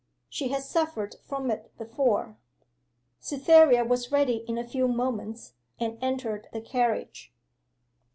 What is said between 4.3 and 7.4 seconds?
in a few moments, and entered the carriage.